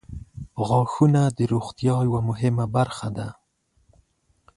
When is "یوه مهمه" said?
2.07-2.65